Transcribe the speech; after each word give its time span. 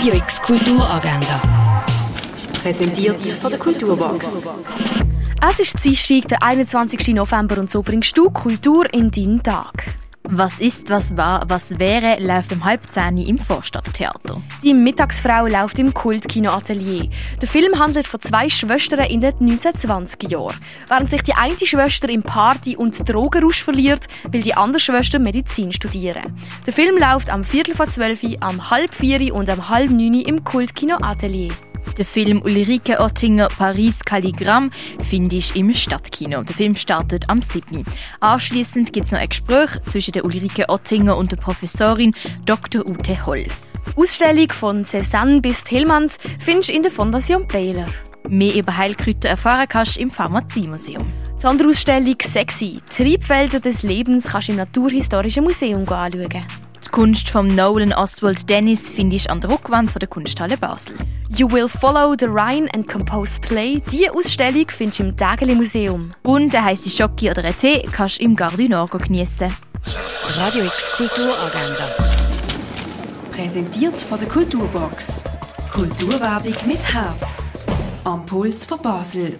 Radio 0.00 0.14
X 0.14 0.40
Kulturagenda. 0.40 1.42
Präsentiert 2.62 3.20
von 3.20 3.50
der 3.50 3.58
Kulturbox. 3.58 4.42
Es 5.46 5.58
ist 5.58 5.84
Dienstag, 5.84 6.26
der 6.28 6.42
21. 6.42 7.08
November 7.08 7.58
und 7.58 7.68
so 7.68 7.82
bringst 7.82 8.16
du 8.16 8.30
Kultur 8.30 8.90
in 8.94 9.10
deinen 9.10 9.42
Tag. 9.42 9.99
Was 10.24 10.60
ist, 10.60 10.90
was 10.90 11.16
war, 11.16 11.44
was 11.48 11.78
wäre, 11.78 12.20
läuft 12.20 12.52
um 12.52 12.64
halb 12.64 12.92
zehn 12.92 13.16
im 13.18 13.38
Vorstadttheater. 13.38 14.42
Die 14.62 14.74
Mittagsfrau 14.74 15.46
läuft 15.46 15.78
im 15.78 15.94
Kultkino 15.94 16.50
Atelier. 16.52 17.08
Der 17.40 17.48
Film 17.48 17.78
handelt 17.78 18.06
von 18.06 18.20
zwei 18.20 18.48
Schwestern 18.48 19.06
in 19.06 19.22
den 19.22 19.34
1920er 19.34 20.28
Jahren. 20.28 20.56
Während 20.88 21.10
sich 21.10 21.22
die 21.22 21.34
eine 21.34 21.56
Schwester 21.56 22.08
im 22.08 22.22
Party- 22.22 22.76
und 22.76 23.08
Drogenrausch 23.08 23.62
verliert, 23.62 24.08
will 24.30 24.42
die 24.42 24.54
andere 24.54 24.80
Schwester 24.80 25.18
Medizin 25.18 25.72
studieren. 25.72 26.36
Der 26.66 26.74
Film 26.74 26.98
läuft 26.98 27.30
am 27.30 27.42
Viertel 27.42 27.74
vor 27.74 27.88
zwölf, 27.88 28.20
am 28.40 28.70
halb 28.70 28.94
vier 28.94 29.34
und 29.34 29.48
am 29.48 29.68
halb 29.68 29.90
neun 29.90 30.20
im 30.20 30.44
Kultkino 30.44 30.98
Atelier. 31.00 31.50
Der 31.98 32.04
Film 32.04 32.40
Ulrike 32.42 33.00
Ottinger 33.00 33.48
Paris 33.48 34.04
Kalligramm 34.04 34.70
finde 35.08 35.36
ich 35.36 35.56
im 35.56 35.74
Stadtkino. 35.74 36.42
Der 36.42 36.54
Film 36.54 36.76
startet 36.76 37.28
am 37.28 37.42
7. 37.42 37.84
Anschließend 38.20 38.92
gibt 38.92 39.06
es 39.06 39.12
noch 39.12 39.18
ein 39.18 39.28
Gespräch 39.28 39.70
zwischen 39.86 40.12
der 40.12 40.24
Ulrike 40.24 40.68
Ottinger 40.68 41.16
und 41.16 41.32
der 41.32 41.36
Professorin 41.36 42.14
Dr. 42.46 42.86
Ute 42.86 43.26
Holl. 43.26 43.46
Ausstellung 43.96 44.50
von 44.50 44.84
Cézanne 44.84 45.40
bis 45.40 45.64
Tillmanns 45.64 46.18
findest 46.38 46.70
du 46.70 46.74
in 46.74 46.82
der 46.82 46.92
Fondation 46.92 47.46
Baylor. 47.46 47.86
Mehr 48.28 48.54
über 48.54 48.76
Heilkräuter 48.76 49.28
erfahren 49.28 49.66
kannst 49.68 49.96
du 49.96 50.00
im 50.00 50.10
Pharmaziemuseum. 50.10 51.10
Die 51.42 51.46
andere 51.46 51.68
Ausstellung 51.68 52.16
«Sexy. 52.22 52.80
Triebfelder 52.90 53.60
des 53.60 53.82
Lebens» 53.82 54.26
kannst 54.26 54.48
du 54.48 54.52
im 54.52 54.58
Naturhistorischen 54.58 55.42
Museum 55.42 55.88
anschauen. 55.88 56.44
Die 56.90 56.96
Kunst 56.96 57.28
von 57.28 57.46
Nolan 57.46 57.92
Oswald 57.92 58.50
Dennis 58.50 58.90
findest 58.92 59.26
du 59.26 59.30
an 59.30 59.40
der 59.40 59.50
Rückwand 59.50 59.92
von 59.92 60.00
der 60.00 60.08
Kunsthalle 60.08 60.56
Basel. 60.56 60.96
You 61.28 61.48
Will 61.48 61.68
Follow 61.68 62.16
the 62.18 62.24
Rhine 62.26 62.68
and 62.74 62.88
Compose 62.88 63.40
Play. 63.40 63.80
Diese 63.92 64.12
Ausstellung 64.12 64.66
findest 64.66 64.98
du 64.98 65.04
im 65.04 65.16
Dageli 65.16 65.54
Museum. 65.54 66.10
Und 66.24 66.52
ein 66.52 66.64
heiße 66.64 66.90
Schocke 66.90 67.30
oder 67.30 67.44
ein 67.44 67.56
Tee 67.56 67.88
kannst 67.92 68.18
du 68.18 68.24
im 68.24 68.34
Gare 68.34 68.56
du 68.56 68.68
Nord 68.68 68.90
geniessen. 69.04 69.54
Radio 70.24 70.64
X 70.64 70.90
Kulturagenda. 70.90 71.94
Präsentiert 73.30 74.00
von 74.00 74.18
der 74.18 74.28
Kulturbox. 74.28 75.22
Kulturwerbung 75.72 76.54
mit 76.66 76.82
Herz. 76.82 77.44
Am 78.02 78.26
Puls 78.26 78.66
von 78.66 78.82
Basel. 78.82 79.38